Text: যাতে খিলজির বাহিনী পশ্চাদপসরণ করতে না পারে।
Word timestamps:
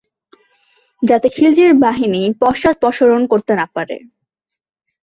যাতে 1.03 1.27
খিলজির 1.29 1.71
বাহিনী 1.83 2.21
পশ্চাদপসরণ 2.41 3.21
করতে 3.27 3.53
না 3.55 3.65
পারে। 3.75 3.97